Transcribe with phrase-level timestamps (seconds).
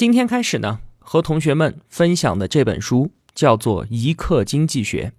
[0.00, 5.12] 今天开始呢，和同学们分享的这本书叫做《一课经济学》。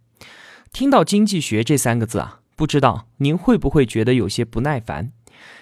[0.73, 5.12] 听到“经济学”这三个字啊，不知道您会不会觉得有些不耐烦？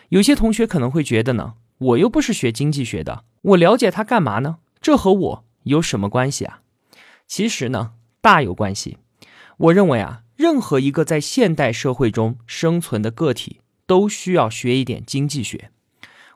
[0.07, 4.59] 有些同学可能会觉得呢，我又不是学经济学的，我了解它干嘛呢？
[4.79, 6.61] 这和我有什么关系啊？
[7.27, 7.91] 其实呢，
[8.21, 8.99] 大有关系。
[9.57, 15.71] 我认为啊，任何一个在现代社会中生存的个体都需要学一点经济学。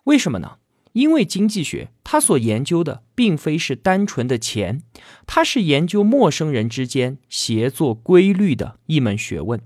[0.04, 0.58] 为什么呢？
[0.94, 4.82] 因为经济学，它所研究的并非是单纯的钱，
[5.28, 9.60] 它是研究陌生人之间协作规律的一门学问。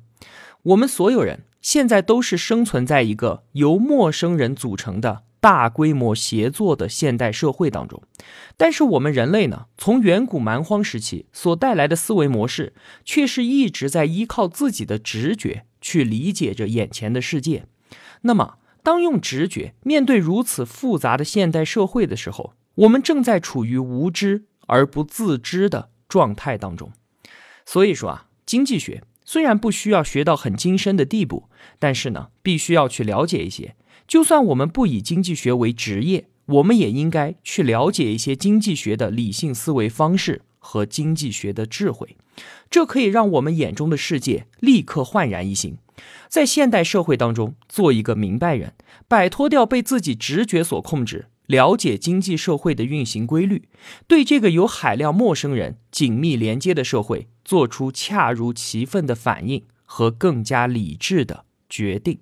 [0.64, 8.02] 我们所有人现在都是生存在一个由陌生人组成的大规模协作的现代社会当中，
[8.58, 12.74] 但是我们人类呢，从远古蛮荒时期所带来的思维模式，
[13.06, 17.66] 却是一直在依靠自己的直觉去理解着眼前的世界。
[18.22, 18.56] 那么，
[18.88, 26.94] 当用直觉面对如此复杂的现代社会的时候，我们正在处于无知而不自知的状态当中。
[27.66, 33.76] 所以说啊，经济学虽然不需要学到很精深的地步，但是呢，必须要去了解一些。
[34.08, 42.16] 就算我们不以经济学为职业，我们也应该去了解一些经济学的理性思维方式和经济学的智慧。
[42.70, 45.78] 这可以让我们眼中的世界立刻焕然一新。
[46.30, 48.74] 在现代社会当中，做一个明白人，
[49.08, 53.70] 摆脱掉被自己直觉所控制，了解经济社会的运行规律，
[54.08, 62.20] 对这个有海量陌生人紧密连接的社会，做出恰如其分的反应和更加理智的决定。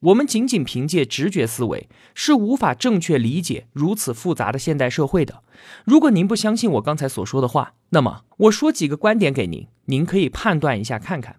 [0.00, 5.44] 我们仅仅凭借直觉思维是无法正确理解如此复杂的现代社会的。
[5.84, 11.36] 如果您不相信我刚才所说的话，那么我说几个观点给您，您可以判断一下看看。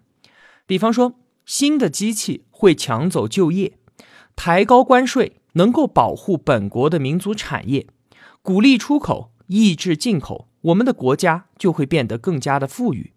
[0.66, 1.16] 比方说。
[1.46, 3.78] 新的机器会抢走就业，
[4.34, 7.86] 抬高关税能够保护本国的民族产业，
[8.42, 13.12] 鼓励出口，抑制进口，我们的国家就会变得更加的富裕。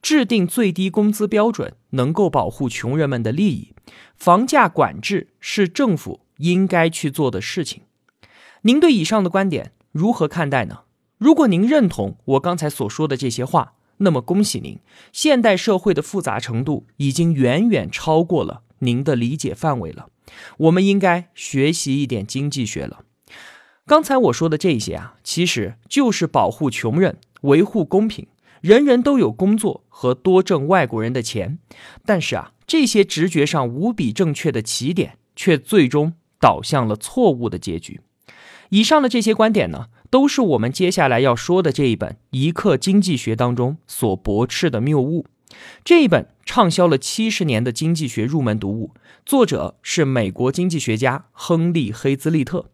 [0.00, 3.74] 制定最低工资标准能够保护穷人们的利益，
[4.16, 7.82] 房价管制是政府应该去做的事情。
[8.62, 10.80] 您对以上的观点如何看待呢？
[11.18, 13.74] 如果您认同我刚才所说的这些话。
[14.02, 14.78] 那么恭喜您，
[15.12, 20.08] 现代社会的复杂程度已经远远超过了您的理解范围了。
[20.58, 23.04] 我们应该学习一点经济学了。
[23.86, 28.26] 刚才我说的这些啊，其实就是保护穷人、维护公平，
[28.60, 31.58] 人人都有工作和多挣外国人的钱。
[32.04, 38.00] 但是啊，这些直觉上无比正确的起点，却最终导向了错误的结局。
[38.70, 39.86] 以上的这些观点呢？
[40.12, 45.24] 都是我们接下来要说的这一本《一课经济学》当中所驳斥的谬误。
[45.82, 48.90] 这一本畅销了七十年的经济学入门读物，
[49.24, 52.66] 作者是美国经济学家亨利·黑兹利特。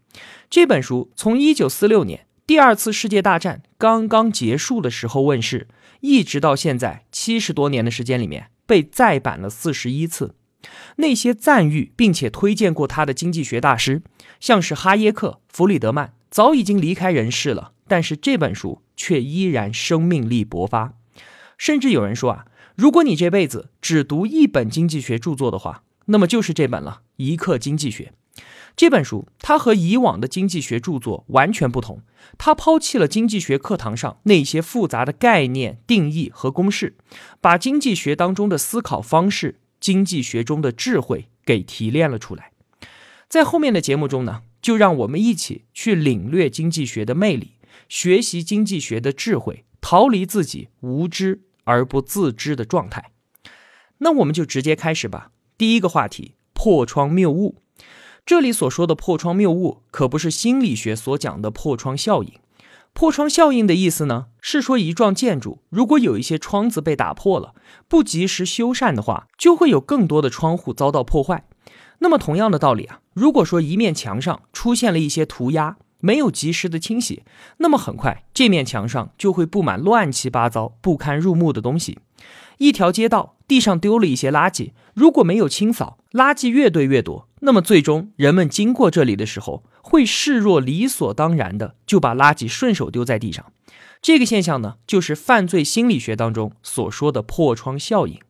[0.50, 5.68] 这本书从一九四六年第二次世界大战刚刚结束的时候问世，
[6.00, 10.34] 一直到现在七十多年的时间里面，被再版了四十一次。
[10.96, 14.02] 那些赞誉并且推荐过他的经济学大师，
[14.40, 16.14] 像是哈耶克、弗里德曼。
[16.30, 20.94] 早已经离开人世了，但是这本书却依然生命力勃发。
[21.56, 22.46] 甚至有人说啊，
[22.76, 28.12] 如果你这辈子只读一本经济学著作的话，那么就是这本了《一课经济学》。
[28.76, 32.02] 这本书它和以往的经济学著作完全不同，
[32.38, 36.96] 它抛弃了经济学课堂上那些复杂的概念、定义和公式，
[37.40, 42.52] 把经济学当中的思考方式、经济学中的智慧给提炼了出来。
[43.28, 44.42] 在后面的节目中呢。
[44.68, 47.52] 就让我们一起去领略经济学的魅力，
[47.88, 53.12] 学习经济学的智慧，逃离自己无知而不自知的状态。
[54.00, 55.30] 那我们就直接开始吧。
[55.56, 57.62] 第一个话题：破窗谬误。
[58.26, 62.34] 这里所说的破窗谬误，可不是心理学所讲的破窗效应。
[62.92, 67.54] 破窗效应的意思呢，是说一幢建筑如果有一些窗子被打破了，
[67.88, 71.47] 不及时修缮的话，就会有更多的窗户遭到破坏。
[71.98, 77.24] 那么同样的道理啊，如果说一面墙上出现了一些涂鸦，没有及时的清洗，
[77.56, 81.98] 那么很快这面墙上就会布满乱七八糟、不堪入目的东西。
[82.58, 93.44] 一条街道地上丢了一些垃圾，如果没有清扫，垃圾越堆越多，那么最终人们经过这里的时候，会视若理所当然的就把垃圾顺手丢在地上。
[94.00, 98.20] 这个现象呢，就是犯罪心理学当中所说的破窗效应。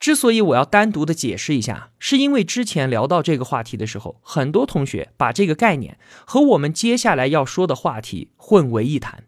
[0.00, 9.24] 之所以我要单独的解释一下，是因为之前聊到这个话题的时候，很多同学把这个概念和我们接下来要说的话题混为一谈。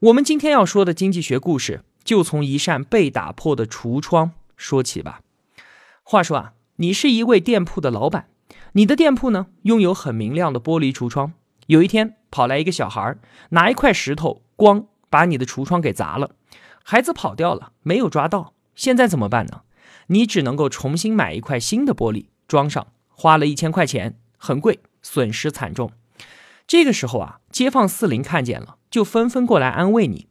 [0.00, 5.20] 我们今天要说的经济学故事，就从一扇被打破的橱窗说起吧。
[6.02, 8.28] 话说啊，你是一位店铺的老板，
[8.72, 11.34] 你的店铺呢拥有很明亮的玻璃橱窗。
[11.66, 13.16] 有一天，跑来一个小孩，
[13.50, 16.30] 拿一块石头，咣，把你的橱窗给砸了。
[16.82, 19.60] 孩子跑掉了，没有抓到，现在怎么办呢？
[20.08, 25.90] 你只能够重新买一块新的玻璃装上，花了一千块钱，很贵，损失惨重。
[26.66, 30.26] 这个时候啊，街坊四邻看见了，就纷纷过来安慰你。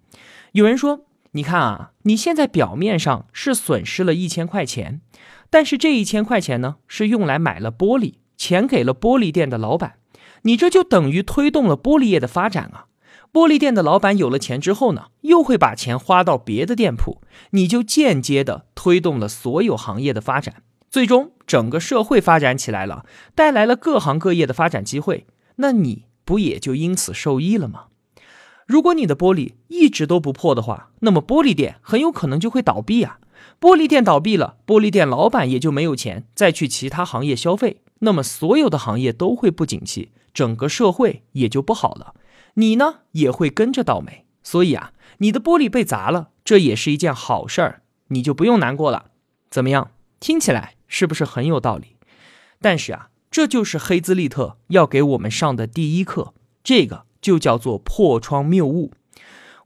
[0.51, 5.01] 有人说：“你看啊，你现在表面上是损失了一千块钱，
[5.49, 9.95] 但是这一千块钱呢，是用来买了玻璃，钱给了玻璃店的老板，
[10.43, 12.84] 你这就等于推动了玻璃业的发展啊。”
[13.35, 23.05] 玻璃店的老板有了钱之后呢，又会把钱花到别的店铺，你就间接的推动了所有行业的发展，最终整个社会发展起来了，
[23.35, 25.27] 带来了各行各业的发展机会，
[25.57, 27.87] 那你不也就因此受益了吗？
[28.65, 33.19] 如果你的玻璃一直都不破的话，那么玻璃店很有可能就会倒闭啊。
[33.59, 42.13] 玻璃店倒闭了，玻璃店老板也就没有钱再去其他行业消费，那么所有的行业都会不景气，整个社会也就不好了。
[42.55, 49.11] 你呢也会跟着倒霉，所以啊，你的玻璃被砸了，这也是一件好事儿，你就不用难过了。
[49.49, 49.91] 怎么样？
[50.19, 51.97] 听起来是不是很有道理？
[52.61, 58.91] 但是啊，这就是黑兹利特要给我们上的第一课，这个就叫做破窗谬误。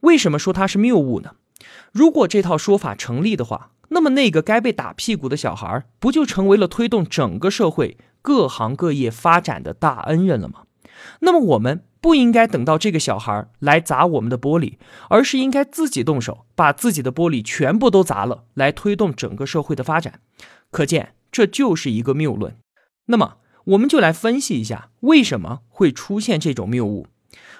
[0.01, 1.35] 为什么说它是谬误呢？
[1.92, 10.63] 如果这套说法成立的话，那么那个该被打屁股的小孩，不就成为了推动整个社会各行各业发展的大恩人了吗？
[11.19, 11.83] 那么我们。
[12.01, 14.77] 不应该等到这个小孩来砸我们的玻璃，
[15.09, 20.21] 而是应该自己动手，把自己的玻璃全部都砸了，来推动整个社会的发展。
[20.71, 22.55] 可见，这就是一个谬论。
[23.07, 27.07] 那么，我们就来分析一下，为什么会出现这种谬误？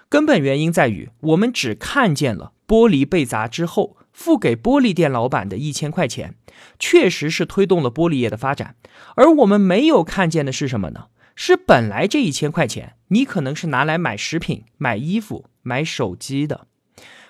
[0.08, 6.36] 根本原因在于，我们只看见了玻璃被砸之后付给玻璃店老板的一千块钱，
[6.80, 8.76] 确实是推动了玻璃业的发展，
[9.16, 11.08] 而我们没有看见的是什么呢？
[11.42, 16.68] 是本来这一千块钱，你可能是拿来买食品、买衣服、买手机的。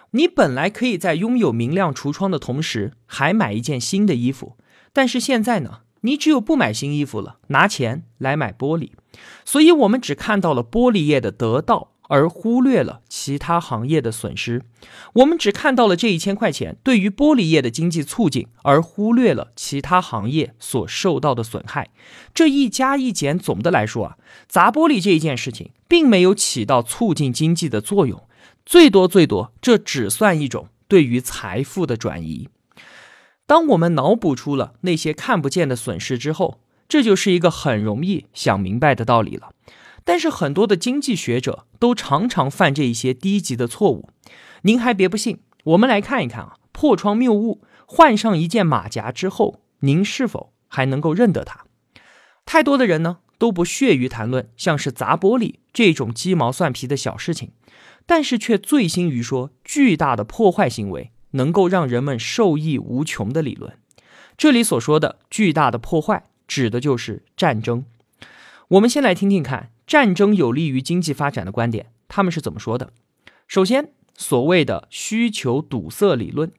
[0.10, 4.58] 你本来可以在拥有明亮橱窗的同时，还买一件新的衣服。
[4.92, 8.94] 但是现在呢，你只有不买新衣服了，拿钱来买玻璃。
[9.46, 11.92] 所以，我们只看到了玻璃业的得到。
[12.10, 14.64] 而忽略了其他行业的损失，
[15.14, 21.90] 我们只看到了这一千块钱对于玻璃业的经济促进，而忽略了其他行业所受到的损害。
[22.34, 24.18] 这一加一减，总的来说啊，
[24.48, 28.24] 砸玻璃这一件事情并没有起到促进经济的作用，
[28.66, 32.50] 最多最多，这只算一种对于财富的转移。
[33.46, 39.52] 当我们脑补出了那些看不见的损失之后，这就是一个很容易想明白的道理了。
[40.10, 44.10] 但是很多的经济学者都常常犯这一些低级的错误，
[44.64, 51.64] 您还别不信，我们来看一看啊，破窗谬误，换上一件马甲之后，您是否还能够认得它？
[52.44, 57.52] 太多的人呢都不屑于谈论像是砸玻璃这种鸡毛蒜皮的小事情，
[58.08, 63.78] 但是却醉心于说巨大的破坏行为能够让人们受益无穷的理论。
[64.36, 67.86] 这里所说的巨大的破坏，指的就是战争。
[68.70, 69.70] 我们先来听听看。
[69.90, 72.94] 战争有利于经济发展的观点，他们是怎么说的？
[73.48, 76.52] 首先，所谓的需求堵塞理论，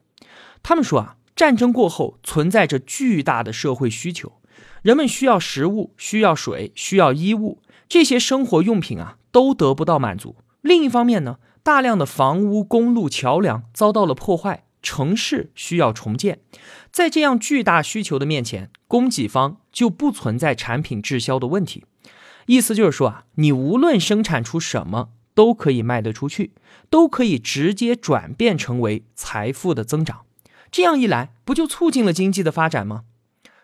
[0.61, 4.33] 他们说啊，战争过后存在着巨大的社会需求，
[4.81, 10.35] 人们需要食物、需要水、需要衣物，这些生活用品啊都得不到满足。
[10.59, 16.41] 另一方面呢，大量的房屋、公路、桥梁遭到了破坏，城市需要重建。
[16.91, 21.85] 在这样巨大需求的面前，供给方就不存在产品滞销的问题。
[22.45, 26.51] 意思就是说啊，你无论生产出什么，都可以卖得出去，
[26.89, 30.21] 都可以直接转变成为财富的增长。
[30.71, 33.03] 这样一来，不就促进了经济的发展吗？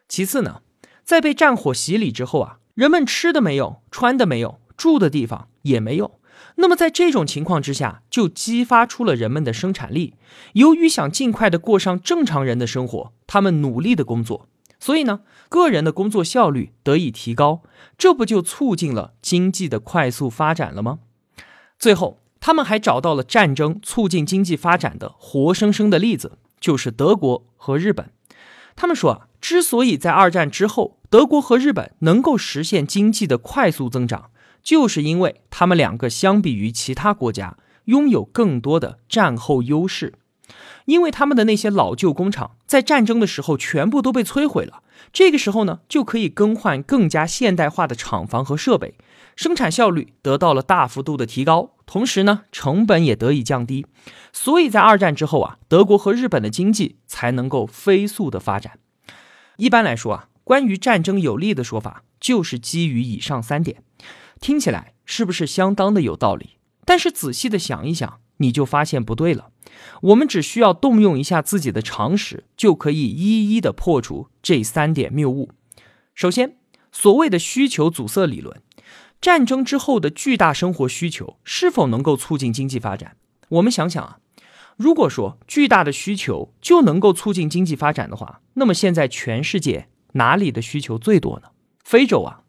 [0.08, 0.62] 其次呢，
[1.04, 6.20] 在被战火洗礼之后啊，人们吃的没有，穿的没有，住的地方也没有。
[6.56, 10.14] 那么在这种情况之下，就激发出了人们的生产力。
[10.54, 14.48] 由于想尽快的过上正常人的生活，他们努力的工作。
[14.80, 17.62] 所以呢，个人的工作效率得以提高，
[17.98, 21.00] 这不就促进了经济的快速发展了吗？
[21.80, 28.12] 最后，他们还找到了战争促进经济发展的活生生的例子，就是德国和日本。
[28.76, 34.30] 他们说啊，之所以在二战之后，德国和日本能够实现经济的快速增长，
[34.62, 40.14] 就是因为他们两个相比于其他国家拥有更多的战后优势。
[40.86, 48.96] 因为他们的那些老旧工厂在战争的时候全部都被摧毁了，这个时候呢，就可以更换更加现代化的厂房和设备，
[49.36, 53.86] 生产效率得到了大幅度的提高，同时呢，成本也得以降低。
[54.32, 58.80] 所以在二战之后啊，德国和日本的经济才能够飞速的发展。
[59.58, 63.84] 一般来说啊，关于战争有利的说法就是基于以上三点，
[64.40, 66.52] 听起来是不是相当的有道理？
[66.86, 69.50] 但是仔细的想一想，你就发现不对了。
[70.02, 75.52] 我们只需要动用一下自己的常识，就可以一一的破除这三点谬误。
[76.16, 76.58] 首先，
[76.92, 78.62] 所谓的需求阻塞理论，
[79.22, 83.18] 战争之后的巨大生活需求是否能够促进经济发展？
[83.50, 84.20] 我们想想啊，
[84.78, 91.50] 如果说巨大的需求就能够促进经济发展的话，那么现在全世界哪里的需求最多呢？
[91.84, 92.42] 非洲啊，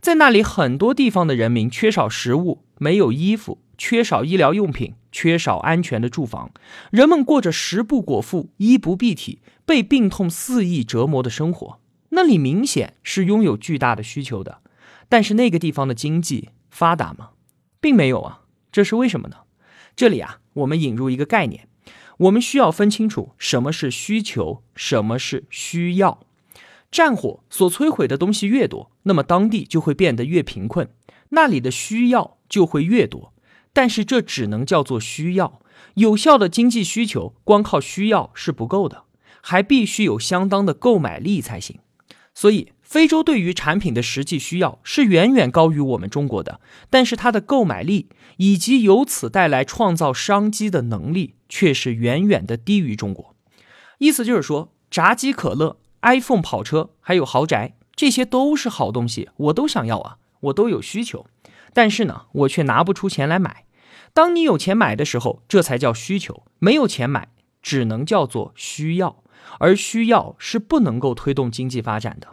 [0.00, 3.58] 在那里很多地方的人民缺少食物，没有衣服。
[3.78, 6.50] 缺少医疗用品，缺少安全的住房，
[6.90, 11.80] 人们过着食不果腹、衣不蔽体、被病痛肆意折磨的生活。
[12.10, 14.60] 那里明显是拥有巨大的需求的，
[15.08, 17.30] 但是那个地方的经济发达吗？
[17.80, 18.42] 并没有啊。
[18.72, 19.38] 这是为什么呢？
[19.94, 21.68] 这里啊，我们引入一个概念，
[22.18, 26.20] 我们需要分清楚什么是需求，什么是需要。
[26.90, 30.88] 战火所摧毁的东西越多，那么当地就会变得越贫困，
[31.30, 33.32] 那里的需要就会越多。
[33.76, 35.60] 但是这只能叫做需要，
[35.96, 39.02] 有效的经济需求光靠需要是不够的，
[39.42, 41.80] 还必须有相当的购买力才行。
[42.32, 53.34] 所以，非洲对于产品的实际需要是远远高于我们中国的，但是它的购买力以及由此带来创造商机的能力却是远远的低于中国。
[53.98, 61.26] 意思就是说，炸鸡、可乐、iPhone、跑车还有豪宅，这些都是好东西，我都想要啊，我都有需求，
[61.74, 63.64] 但是呢，我却拿不出钱来买。
[64.16, 67.28] 当你有钱买的时候，这才叫需求；没有钱买，
[67.60, 69.22] 只能叫做需要。
[69.58, 72.28] 而需要是不能够推动经济发展的。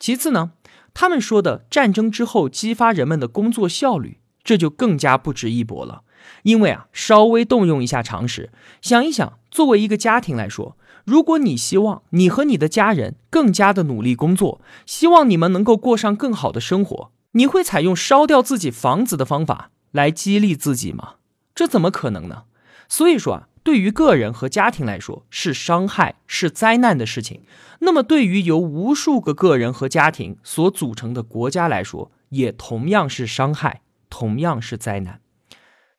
[0.00, 0.50] 其次呢，
[0.92, 6.02] 他们说的战争之后激发人们的工作效率，这就更加不值一驳了。
[6.42, 8.50] 因为啊，稍微动用一下常识，
[8.82, 19.70] 想一想，作为一个家庭来说，如果你希望你和你的家人更加的努力工作，希望你们能够过上更好的生活，你会采用烧掉自己房子的方法？
[19.92, 21.14] 来激励自己吗？
[21.54, 22.44] 这怎么可能呢？
[22.88, 27.42] 所以说啊，对于个人和家庭来说是伤害、是灾难的事情。
[27.80, 35.20] 那么对于由无数个个人和家庭所组成的国家来说，也同样是伤害，同样是灾难。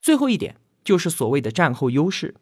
[0.01, 2.35] 最后一点就是所谓的战后优势，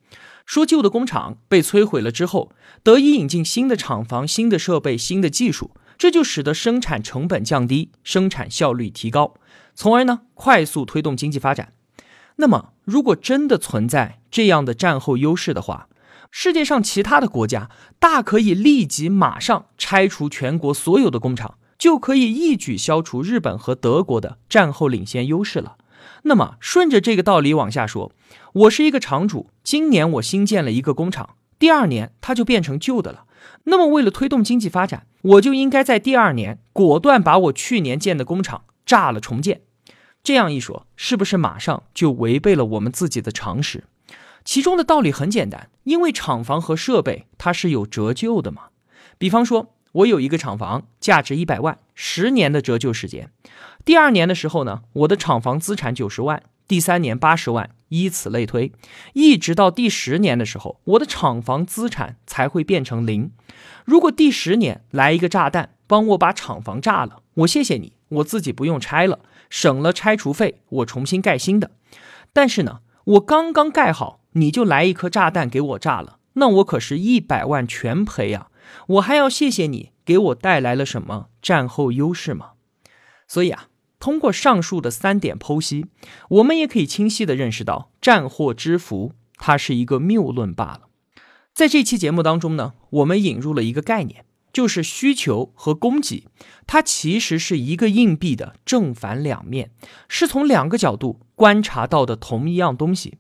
[0.46, 2.52] 说旧的工厂被摧毁了之后，
[2.84, 9.34] 得以引进新的厂房、新的设备、新的技术，这就使得生产成本降低，生产效率提高。
[9.74, 11.74] 从而呢，快速推动经济发展。
[12.38, 15.88] 那么，如果真的存在这样的战后优势的话，
[16.30, 25.78] 世界上其他的国家大可以立即马上拆除全国所有的工厂，就可以一举消除日本和德国的战后领先优势了。
[26.24, 28.12] 那么，顺着这个道理往下说，
[28.54, 33.24] 我是一个厂主，今年我新建了一个工厂，第二年它就变成旧的了。
[33.64, 39.62] 那么，为了推动经济发展，我就应该在第二年果断把我去年建的工厂炸了重建。
[40.24, 43.86] 这样一说，是不是马上就违背了我们自己的常识？
[44.44, 48.64] 其中的道理很简单，因为厂房和设备它是有折旧的嘛。
[49.18, 53.32] 比方说，我有一个厂房，价值一百万，十年的折旧时间。
[53.84, 58.72] 第二年的时候呢，我的厂房资产九十万，第三年八十万，以此类推，
[59.14, 63.32] 一直到第十年的时候，我的厂房资产才会变成零。
[63.86, 69.20] 如果第十年来一个炸弹，帮我把厂房炸了，我谢谢你，我自己不用拆了。
[69.50, 71.72] 省了拆除费，我重新盖新的。
[72.34, 78.50] 但是呢，我刚刚盖好，你就来一颗炸弹给我炸了，那我可是一百万全赔啊！
[78.88, 82.52] 我还要谢谢你给我带来了什么战后优势吗？
[83.26, 83.68] 所以啊，
[84.00, 85.86] 通过上述的三点剖析，
[86.30, 90.82] 我们也可以清晰的认识到，战祸之福它是一个谬论罢了。
[91.54, 94.26] 在这期节目当中呢，我们引入了一个概念。
[94.54, 96.24] 就是需求和供给，
[96.66, 99.70] 它其实是一个硬币的正反两面，
[100.08, 103.20] 是从两个角度观察到的同一样东西。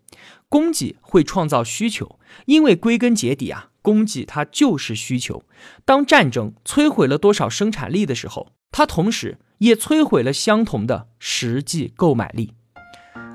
[0.49, 2.17] 供给会创造需求，
[2.47, 5.43] 因为归根结底啊，供给它就是需求。
[5.85, 12.51] 当战争摧毁了多少生产力的时候，它同时也摧毁了相同的实际购买力。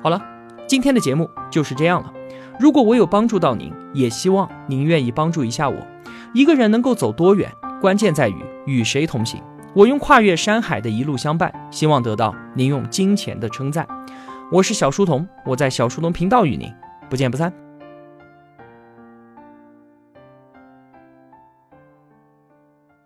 [0.02, 0.23] 好了，
[0.68, 2.12] 今天的节目就是这样了。
[2.61, 5.87] 如果我有帮助到您，也希望您愿意帮助一下我。
[6.35, 7.50] 一个人能够走多远？
[7.80, 9.42] 关键在于与谁同行。
[9.75, 13.88] 我用跨越山海的一路相伴，希望得到您用金钱的称赞。
[14.50, 16.71] 我是小书童，我在小书童频道与您
[17.09, 17.71] 不见不散。